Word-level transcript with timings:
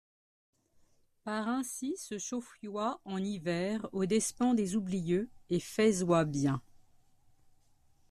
Par 1.25 1.47
ainsy 1.47 1.95
se 1.95 2.17
chauffioyt 2.17 2.97
en 3.05 3.17
hyver 3.23 3.87
aux 3.91 4.07
despens 4.07 4.55
des 4.55 4.75
oublieux, 4.75 5.29
et 5.51 5.59
faisoyt 5.59 6.25
bien. 6.25 6.59